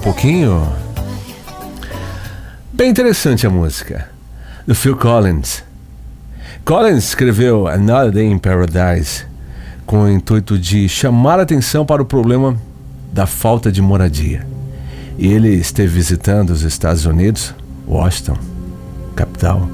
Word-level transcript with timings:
um 0.00 0.02
pouquinho? 0.02 0.66
Bem 2.72 2.88
interessante 2.88 3.46
a 3.46 3.50
música. 3.50 4.08
Do 4.66 4.74
Phil 4.74 4.96
Collins. 4.96 5.62
Collins 6.64 7.04
escreveu 7.04 7.68
Another 7.68 8.10
Day 8.10 8.26
in 8.26 8.38
Paradise 8.38 9.26
com 9.84 10.04
o 10.04 10.10
intuito 10.10 10.58
de 10.58 10.88
chamar 10.88 11.38
a 11.38 11.42
atenção 11.42 11.84
para 11.84 12.00
o 12.00 12.06
problema 12.06 12.56
da 13.12 13.26
falta 13.26 13.70
de 13.70 13.82
moradia. 13.82 14.46
E 15.18 15.30
ele 15.30 15.50
esteve 15.50 15.88
visitando 15.88 16.48
os 16.48 16.62
Estados 16.62 17.04
Unidos, 17.04 17.54
Washington, 17.86 18.38
capital. 19.14 19.68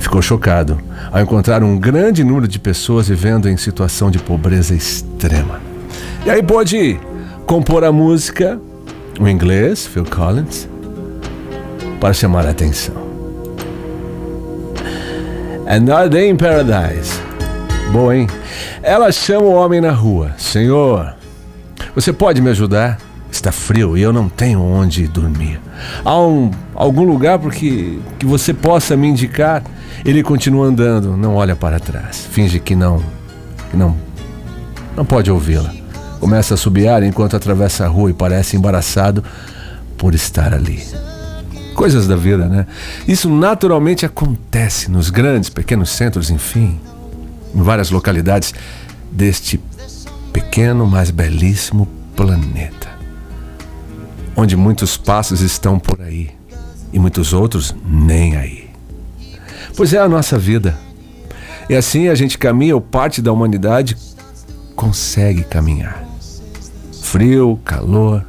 Ficou 0.00 0.20
chocado 0.20 0.76
ao 1.12 1.22
encontrar 1.22 1.62
um 1.62 1.78
grande 1.78 2.24
número 2.24 2.48
de 2.48 2.58
pessoas 2.58 3.06
vivendo 3.06 3.48
em 3.48 3.56
situação 3.56 4.10
de 4.10 4.18
pobreza 4.18 4.74
extrema. 4.74 5.60
E 6.26 6.30
aí 6.30 6.42
pôde 6.42 6.98
compor 7.46 7.84
a 7.84 7.92
música, 7.92 8.60
o 9.20 9.28
inglês, 9.28 9.86
Phil 9.86 10.04
Collins, 10.04 10.66
para 12.00 12.14
chamar 12.14 12.46
a 12.46 12.50
atenção. 12.50 12.94
Another 15.68 16.08
Day 16.08 16.30
in 16.30 16.36
Paradise. 16.36 17.20
Boa, 17.92 18.16
hein? 18.16 18.26
Ela 18.82 19.12
chama 19.12 19.46
o 19.46 19.52
homem 19.52 19.80
na 19.80 19.92
rua. 19.92 20.32
Senhor, 20.38 21.14
você 21.94 22.12
pode 22.12 22.40
me 22.40 22.48
ajudar? 22.50 22.98
Está 23.30 23.52
frio 23.52 23.96
e 23.96 24.02
eu 24.02 24.12
não 24.12 24.28
tenho 24.28 24.60
onde 24.60 25.06
dormir. 25.06 25.60
Há 26.04 26.18
um, 26.18 26.50
algum 26.74 27.04
lugar 27.04 27.38
porque 27.38 27.98
que 28.18 28.26
você 28.26 28.54
possa 28.54 28.96
me 28.96 29.06
indicar? 29.06 29.62
Ele 30.04 30.22
continua 30.22 30.66
andando, 30.66 31.16
não 31.16 31.36
olha 31.36 31.54
para 31.54 31.78
trás. 31.78 32.26
Finge 32.30 32.58
que 32.58 32.74
não, 32.74 33.02
que 33.70 33.76
não, 33.76 33.96
não 34.96 35.04
pode 35.04 35.30
ouvi-la. 35.30 35.79
Começa 36.20 36.52
a 36.54 36.56
subiar 36.56 37.02
enquanto 37.02 37.34
atravessa 37.34 37.86
a 37.86 37.88
rua 37.88 38.10
e 38.10 38.14
parece 38.14 38.54
embaraçado 38.54 39.24
por 39.96 40.14
estar 40.14 40.52
ali. 40.52 40.80
Coisas 41.74 42.06
da 42.06 42.14
vida, 42.14 42.46
né? 42.46 42.66
Isso 43.08 43.30
naturalmente 43.30 44.04
acontece 44.04 44.90
nos 44.90 45.08
grandes, 45.08 45.48
pequenos 45.48 45.88
centros, 45.90 46.30
enfim, 46.30 46.78
em 47.54 47.62
várias 47.62 47.90
localidades 47.90 48.52
deste 49.10 49.58
pequeno, 50.30 50.86
mas 50.86 51.10
belíssimo 51.10 51.88
planeta. 52.14 52.88
Onde 54.36 54.56
muitos 54.56 54.98
passos 54.98 55.40
estão 55.40 55.78
por 55.78 56.02
aí 56.02 56.30
e 56.92 56.98
muitos 56.98 57.32
outros 57.32 57.74
nem 57.84 58.36
aí. 58.36 58.68
Pois 59.74 59.94
é 59.94 59.98
a 59.98 60.08
nossa 60.08 60.38
vida. 60.38 60.76
E 61.68 61.74
assim 61.74 62.08
a 62.08 62.14
gente 62.14 62.36
caminha, 62.36 62.74
ou 62.74 62.80
parte 62.80 63.22
da 63.22 63.32
humanidade 63.32 63.96
consegue 64.74 65.44
caminhar. 65.44 66.09
Frio, 67.10 67.58
calor, 67.64 68.24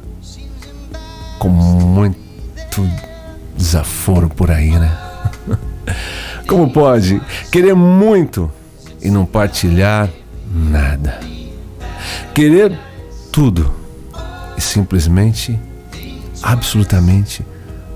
com 1.38 1.48
muito 1.48 2.18
desaforo 3.56 4.28
por 4.28 4.50
aí, 4.50 4.70
né? 4.70 4.90
Como 6.48 6.68
pode 6.68 7.22
querer 7.52 7.76
muito 7.76 8.50
e 9.00 9.08
não 9.08 9.24
partilhar 9.24 10.10
nada? 10.52 11.20
Querer 12.34 12.76
tudo 13.30 13.72
e 14.58 14.60
simplesmente, 14.60 15.56
absolutamente 16.42 17.46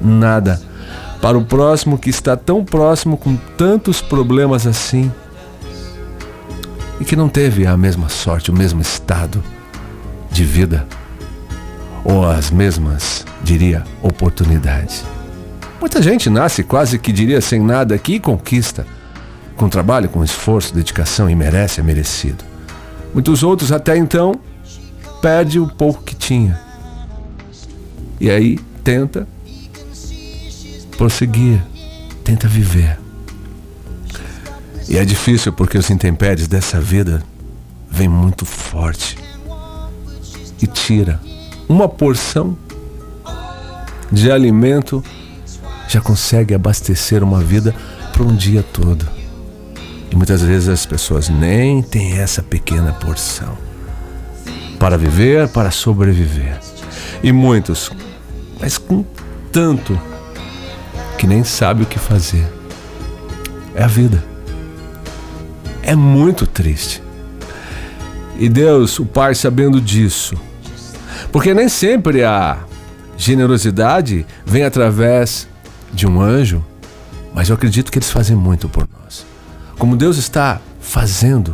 nada 0.00 0.62
para 1.20 1.36
o 1.36 1.44
próximo 1.44 1.98
que 1.98 2.10
está 2.10 2.36
tão 2.36 2.64
próximo 2.64 3.16
com 3.16 3.34
tantos 3.58 4.00
problemas 4.00 4.68
assim 4.68 5.10
e 7.00 7.04
que 7.04 7.16
não 7.16 7.28
teve 7.28 7.66
a 7.66 7.76
mesma 7.76 8.08
sorte, 8.08 8.52
o 8.52 8.54
mesmo 8.54 8.80
estado 8.80 9.42
de 10.36 10.44
vida 10.44 10.86
ou 12.04 12.28
as 12.28 12.50
mesmas, 12.50 13.24
diria, 13.42 13.82
oportunidades. 14.02 15.02
Muita 15.80 16.00
gente 16.02 16.30
nasce 16.30 16.62
quase 16.62 16.98
que 16.98 17.10
diria 17.10 17.40
sem 17.40 17.60
nada 17.60 17.94
aqui 17.94 18.14
e 18.14 18.20
conquista, 18.20 18.86
com 19.56 19.68
trabalho, 19.68 20.08
com 20.08 20.22
esforço, 20.22 20.74
dedicação 20.74 21.28
e 21.28 21.34
merece, 21.34 21.80
é 21.80 21.82
merecido. 21.82 22.44
Muitos 23.14 23.42
outros 23.42 23.72
até 23.72 23.96
então 23.96 24.38
perde 25.22 25.58
o 25.58 25.66
pouco 25.66 26.02
que 26.04 26.14
tinha. 26.14 26.60
E 28.20 28.30
aí 28.30 28.58
tenta 28.84 29.26
prosseguir, 30.96 31.60
tenta 32.22 32.46
viver. 32.46 32.98
E 34.88 34.98
é 34.98 35.04
difícil 35.04 35.52
porque 35.52 35.78
os 35.78 35.90
intempéries 35.90 36.46
dessa 36.46 36.80
vida 36.80 37.22
vêm 37.90 38.08
muito 38.08 38.44
forte 38.44 39.25
e 40.60 40.66
tira 40.66 41.20
uma 41.68 41.88
porção 41.88 42.56
de 44.10 44.30
alimento 44.30 45.02
já 45.88 46.00
consegue 46.00 46.54
abastecer 46.54 47.22
uma 47.22 47.40
vida 47.40 47.74
para 48.12 48.22
um 48.22 48.34
dia 48.34 48.62
todo. 48.62 49.06
E 50.10 50.16
muitas 50.16 50.42
vezes 50.42 50.68
as 50.68 50.86
pessoas 50.86 51.28
nem 51.28 51.82
têm 51.82 52.18
essa 52.18 52.42
pequena 52.42 52.92
porção 52.92 53.56
para 54.78 54.96
viver, 54.96 55.48
para 55.48 55.70
sobreviver. 55.70 56.58
E 57.22 57.32
muitos, 57.32 57.90
mas 58.60 58.78
com 58.78 59.04
tanto 59.50 59.98
que 61.18 61.26
nem 61.26 61.44
sabe 61.44 61.82
o 61.82 61.86
que 61.86 61.98
fazer. 61.98 62.46
É 63.74 63.82
a 63.82 63.86
vida. 63.86 64.22
É 65.82 65.94
muito 65.94 66.46
triste. 66.46 67.05
E 68.38 68.48
Deus, 68.48 68.98
o 68.98 69.06
Pai, 69.06 69.34
sabendo 69.34 69.80
disso, 69.80 70.34
porque 71.32 71.54
nem 71.54 71.68
sempre 71.68 72.22
a 72.22 72.58
generosidade 73.16 74.26
vem 74.44 74.64
através 74.64 75.48
de 75.92 76.06
um 76.06 76.20
anjo, 76.20 76.64
mas 77.34 77.48
eu 77.48 77.54
acredito 77.54 77.90
que 77.90 77.98
eles 77.98 78.10
fazem 78.10 78.36
muito 78.36 78.68
por 78.68 78.86
nós. 79.00 79.24
Como 79.78 79.96
Deus 79.96 80.18
está 80.18 80.60
fazendo 80.80 81.52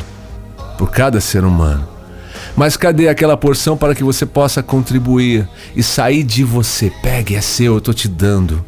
por 0.77 0.91
cada 0.91 1.21
ser 1.21 1.45
humano. 1.45 1.89
Mas 2.57 2.77
cadê 2.77 3.09
aquela 3.09 3.37
porção 3.37 3.77
para 3.77 3.95
que 3.95 4.05
você 4.05 4.27
possa 4.27 4.63
contribuir 4.63 5.49
e 5.75 5.83
sair 5.83 6.23
de 6.23 6.45
você? 6.45 6.93
Pegue, 7.03 7.35
é 7.35 7.41
seu, 7.41 7.75
eu 7.75 7.79
estou 7.79 7.95
te 7.95 8.09
dando. 8.09 8.65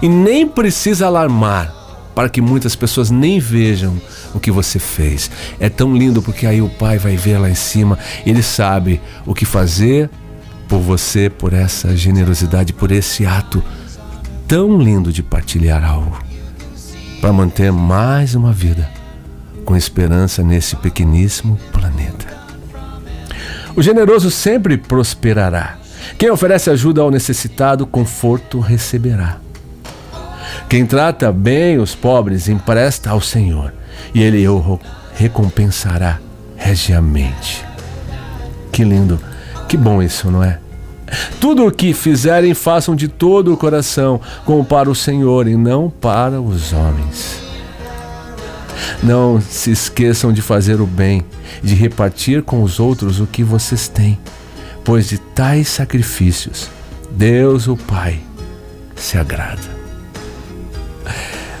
E 0.00 0.08
nem 0.08 0.46
precisa 0.46 1.06
alarmar 1.06 1.81
para 2.14 2.28
que 2.28 2.40
muitas 2.40 2.76
pessoas 2.76 3.10
nem 3.10 3.38
vejam 3.38 4.00
o 4.34 4.40
que 4.40 4.50
você 4.50 4.78
fez. 4.78 5.30
É 5.58 5.68
tão 5.68 5.96
lindo 5.96 6.22
porque 6.22 6.46
aí 6.46 6.60
o 6.60 6.68
pai 6.68 6.98
vai 6.98 7.16
ver 7.16 7.38
lá 7.38 7.48
em 7.48 7.54
cima, 7.54 7.98
ele 8.24 8.42
sabe 8.42 9.00
o 9.26 9.34
que 9.34 9.44
fazer 9.44 10.10
por 10.68 10.80
você, 10.80 11.28
por 11.28 11.52
essa 11.52 11.96
generosidade, 11.96 12.72
por 12.72 12.90
esse 12.90 13.26
ato 13.26 13.62
tão 14.46 14.78
lindo 14.78 15.12
de 15.12 15.22
partilhar 15.22 15.82
algo, 15.84 16.18
para 17.20 17.32
manter 17.32 17.72
mais 17.72 18.34
uma 18.34 18.52
vida 18.52 18.88
com 19.64 19.76
esperança 19.76 20.42
nesse 20.42 20.76
pequeníssimo 20.76 21.58
planeta. 21.72 22.26
O 23.74 23.82
generoso 23.82 24.30
sempre 24.30 24.76
prosperará. 24.76 25.78
Quem 26.18 26.30
oferece 26.30 26.68
ajuda 26.68 27.00
ao 27.00 27.10
necessitado, 27.10 27.86
conforto 27.86 28.60
receberá. 28.60 29.38
Quem 30.72 30.86
trata 30.86 31.30
bem 31.30 31.76
os 31.76 31.94
pobres 31.94 32.48
empresta 32.48 33.10
ao 33.10 33.20
Senhor, 33.20 33.74
e 34.14 34.22
Ele 34.22 34.48
o 34.48 34.80
recompensará 35.14 36.18
regiamente. 36.56 37.62
Que 38.72 38.82
lindo, 38.82 39.20
que 39.68 39.76
bom 39.76 40.02
isso, 40.02 40.30
não 40.30 40.42
é? 40.42 40.58
Tudo 41.38 41.66
o 41.66 41.70
que 41.70 41.92
fizerem, 41.92 42.54
façam 42.54 42.96
de 42.96 43.06
todo 43.06 43.52
o 43.52 43.56
coração, 43.58 44.18
como 44.46 44.64
para 44.64 44.90
o 44.90 44.94
Senhor 44.94 45.46
e 45.46 45.56
não 45.56 45.90
para 45.90 46.40
os 46.40 46.72
homens. 46.72 47.42
Não 49.02 49.42
se 49.42 49.72
esqueçam 49.72 50.32
de 50.32 50.40
fazer 50.40 50.80
o 50.80 50.86
bem, 50.86 51.22
de 51.62 51.74
repartir 51.74 52.42
com 52.42 52.62
os 52.62 52.80
outros 52.80 53.20
o 53.20 53.26
que 53.26 53.44
vocês 53.44 53.88
têm, 53.88 54.18
pois 54.82 55.06
de 55.06 55.18
tais 55.18 55.68
sacrifícios 55.68 56.70
Deus, 57.10 57.68
o 57.68 57.76
Pai, 57.76 58.20
se 58.96 59.18
agrada. 59.18 59.71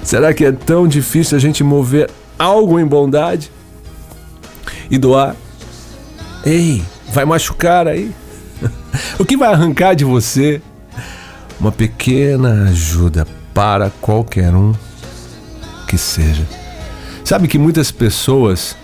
Será 0.02 0.34
que 0.34 0.44
é 0.44 0.52
tão 0.52 0.88
difícil 0.88 1.36
a 1.36 1.40
gente 1.40 1.62
mover 1.62 2.10
algo 2.38 2.78
em 2.78 2.84
bondade 2.84 3.50
e 4.90 4.98
doar? 4.98 5.36
Ei, 6.44 6.82
vai 7.12 7.24
machucar 7.24 7.86
aí? 7.86 8.12
o 9.18 9.24
que 9.24 9.36
vai 9.36 9.52
arrancar 9.52 9.94
de 9.94 10.04
você? 10.04 10.60
Uma 11.60 11.70
pequena 11.70 12.68
ajuda 12.68 13.26
para 13.54 13.90
qualquer 14.00 14.54
um 14.54 14.74
que 15.86 15.96
seja. 15.96 16.46
Sabe 17.24 17.46
que 17.46 17.58
muitas 17.58 17.92
pessoas, 17.92 18.76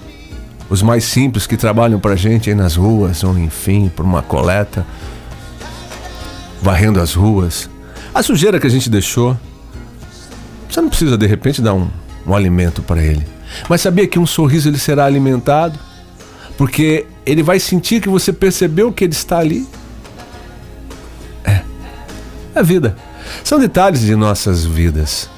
os 0.71 0.81
mais 0.83 1.05
simples 1.05 1.47
que 1.47 1.57
trabalham 1.57 1.99
para 1.99 2.15
gente 2.15 2.49
aí 2.49 2.55
nas 2.55 2.77
ruas, 2.77 3.25
ou 3.25 3.37
enfim, 3.37 3.91
por 3.95 4.05
uma 4.05 4.23
coleta, 4.23 4.87
varrendo 6.63 7.01
as 7.01 7.15
ruas, 7.15 7.69
a 8.15 8.23
sujeira 8.23 8.61
que 8.61 8.67
a 8.67 8.71
gente 8.71 8.89
deixou, 8.89 9.37
você 10.79 10.83
não 10.83 10.89
precisa 10.89 11.19
de 11.19 11.27
repente 11.27 11.61
dar 11.61 11.75
um, 11.75 11.89
um 12.25 12.35
alimento 12.35 12.83
para 12.83 13.03
ele. 13.03 13.27
Mas 13.69 13.81
sabia 13.81 14.07
que 14.07 14.19
um 14.19 14.27
sorriso 14.27 14.69
ele 14.69 14.79
será 14.79 15.05
alimentado? 15.05 15.79
Porque 16.57 17.07
ele 17.27 17.43
vai 17.43 17.59
sentir 17.59 18.01
que 18.01 18.09
você 18.09 18.33
percebeu 18.33 18.93
que 18.93 19.05
ele 19.05 19.13
está 19.13 19.39
ali. 19.39 19.67
É. 21.45 21.63
a 22.55 22.63
vida. 22.63 22.97
São 23.43 23.59
detalhes 23.59 24.03
de 24.03 24.15
nossas 24.15 24.65
vidas. 24.65 25.29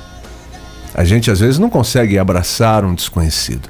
A 0.95 1.05
gente 1.05 1.31
às 1.31 1.41
vezes 1.41 1.59
não 1.59 1.71
consegue 1.71 2.19
abraçar 2.19 2.85
um 2.85 2.95
desconhecido. 2.95 3.69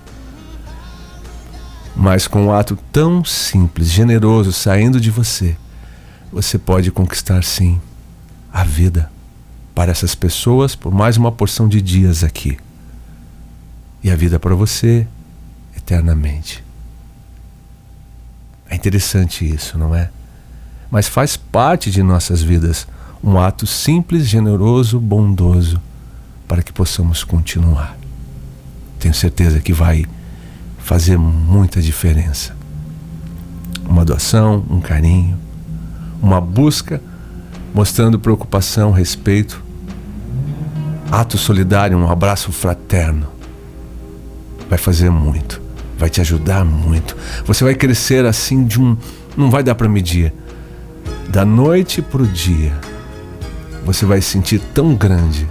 Mas 1.94 2.26
com 2.26 2.46
um 2.46 2.52
ato 2.52 2.78
tão 2.90 3.24
simples, 3.24 3.88
generoso, 3.88 4.52
saindo 4.52 5.00
de 5.00 5.10
você, 5.10 5.56
você 6.32 6.58
pode 6.58 6.90
conquistar 6.90 7.44
sim 7.44 7.80
a 8.52 8.64
vida 8.64 9.10
para 9.80 9.92
essas 9.92 10.14
pessoas 10.14 10.74
por 10.74 10.92
mais 10.92 11.16
uma 11.16 11.32
porção 11.32 11.66
de 11.66 11.80
dias 11.80 12.22
aqui. 12.22 12.58
E 14.02 14.10
a 14.10 14.14
vida 14.14 14.38
para 14.38 14.54
você 14.54 15.06
eternamente. 15.74 16.62
É 18.68 18.76
interessante 18.76 19.42
isso, 19.42 19.78
não 19.78 19.94
é? 19.94 20.10
Mas 20.90 21.08
faz 21.08 21.34
parte 21.34 21.90
de 21.90 22.02
nossas 22.02 22.42
vidas 22.42 22.86
um 23.24 23.38
ato 23.38 23.66
simples, 23.66 24.26
generoso, 24.28 25.00
bondoso, 25.00 25.80
para 26.46 26.62
que 26.62 26.74
possamos 26.74 27.24
continuar. 27.24 27.96
Tenho 28.98 29.14
certeza 29.14 29.60
que 29.60 29.72
vai 29.72 30.04
fazer 30.76 31.16
muita 31.16 31.80
diferença. 31.80 32.54
Uma 33.88 34.04
doação, 34.04 34.62
um 34.68 34.78
carinho, 34.78 35.38
uma 36.20 36.38
busca 36.38 37.00
mostrando 37.72 38.18
preocupação, 38.18 38.90
respeito, 38.90 39.69
ato 41.10 41.36
solidário, 41.36 41.96
um 41.96 42.10
abraço 42.10 42.52
fraterno. 42.52 43.26
Vai 44.68 44.78
fazer 44.78 45.10
muito, 45.10 45.60
vai 45.98 46.08
te 46.08 46.20
ajudar 46.20 46.64
muito. 46.64 47.16
Você 47.44 47.64
vai 47.64 47.74
crescer 47.74 48.24
assim 48.24 48.64
de 48.64 48.80
um. 48.80 48.96
Não 49.36 49.50
vai 49.50 49.62
dar 49.62 49.74
para 49.74 49.88
medir. 49.88 50.32
Da 51.28 51.44
noite 51.44 52.02
para 52.02 52.22
o 52.22 52.26
dia, 52.26 52.72
você 53.84 54.04
vai 54.04 54.20
se 54.20 54.28
sentir 54.28 54.60
tão 54.74 54.94
grande 54.94 55.48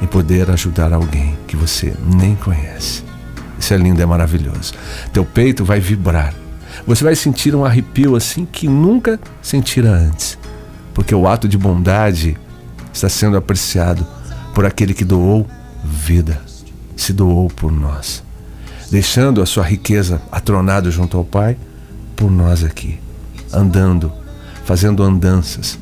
em 0.00 0.06
poder 0.06 0.50
ajudar 0.50 0.92
alguém 0.92 1.36
que 1.46 1.56
você 1.56 1.94
nem 2.16 2.34
conhece. 2.36 3.02
Isso 3.58 3.74
é 3.74 3.76
lindo, 3.76 4.00
é 4.00 4.06
maravilhoso. 4.06 4.72
Teu 5.12 5.24
peito 5.24 5.64
vai 5.64 5.80
vibrar. 5.80 6.32
Você 6.86 7.02
vai 7.02 7.16
sentir 7.16 7.54
um 7.54 7.64
arrepio 7.64 8.14
assim 8.14 8.44
que 8.44 8.68
nunca 8.68 9.18
sentira 9.42 9.90
antes 9.90 10.38
porque 10.98 11.14
o 11.14 11.28
ato 11.28 11.46
de 11.46 11.56
bondade 11.56 12.36
está 12.92 13.08
sendo 13.08 13.36
apreciado 13.36 14.04
por 14.58 14.66
aquele 14.66 14.92
que 14.92 15.04
doou 15.04 15.46
vida, 15.84 16.42
se 16.96 17.12
doou 17.12 17.46
por 17.46 17.70
nós, 17.70 18.24
deixando 18.90 19.40
a 19.40 19.46
sua 19.46 19.62
riqueza 19.62 20.20
atronada 20.32 20.90
junto 20.90 21.16
ao 21.16 21.24
Pai 21.24 21.56
por 22.16 22.28
nós 22.28 22.64
aqui, 22.64 22.98
andando, 23.52 24.12
fazendo 24.64 25.04
andanças. 25.04 25.78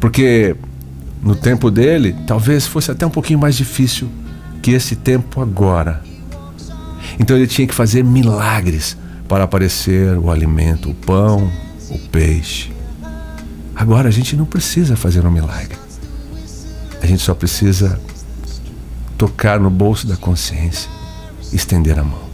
Porque 0.00 0.56
no 1.22 1.36
tempo 1.36 1.70
dele, 1.70 2.16
talvez 2.26 2.66
fosse 2.66 2.90
até 2.90 3.06
um 3.06 3.10
pouquinho 3.10 3.38
mais 3.38 3.54
difícil 3.54 4.10
que 4.60 4.72
esse 4.72 4.96
tempo 4.96 5.40
agora. 5.40 6.02
Então 7.16 7.36
ele 7.36 7.46
tinha 7.46 7.68
que 7.68 7.74
fazer 7.76 8.02
milagres 8.02 8.96
para 9.28 9.44
aparecer 9.44 10.18
o 10.18 10.32
alimento, 10.32 10.90
o 10.90 10.94
pão, 10.94 11.48
o 11.88 11.96
peixe. 12.08 12.72
Agora 13.72 14.08
a 14.08 14.10
gente 14.10 14.34
não 14.34 14.46
precisa 14.46 14.96
fazer 14.96 15.24
um 15.24 15.30
milagre. 15.30 15.79
A 17.02 17.06
gente 17.06 17.22
só 17.22 17.34
precisa 17.34 18.00
tocar 19.16 19.58
no 19.58 19.70
bolso 19.70 20.06
da 20.06 20.16
consciência, 20.16 20.90
estender 21.52 21.98
a 21.98 22.04
mão. 22.04 22.30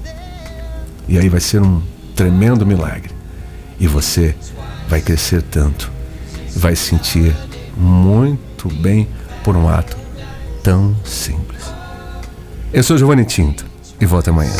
E 1.08 1.18
aí 1.18 1.28
vai 1.28 1.40
ser 1.40 1.62
um 1.62 1.82
tremendo 2.14 2.66
milagre. 2.66 3.10
E 3.78 3.86
você 3.86 4.34
vai 4.88 5.00
crescer 5.00 5.42
tanto, 5.42 5.90
vai 6.56 6.74
sentir 6.74 7.34
muito 7.76 8.68
bem 8.68 9.08
por 9.44 9.56
um 9.56 9.68
ato 9.68 9.96
tão 10.62 10.96
simples. 11.04 11.62
Eu 12.72 12.82
sou 12.82 12.98
Giovanni 12.98 13.24
Tinto 13.24 13.64
e 14.00 14.06
volto 14.06 14.28
amanhã. 14.28 14.52